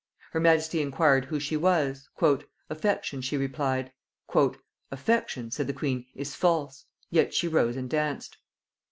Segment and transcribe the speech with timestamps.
[0.31, 2.09] Her majesty inquired who she was?
[2.71, 3.91] "Affection," she replied.
[4.89, 8.37] "Affection," said the queen, "is false;" yet she rose and danced.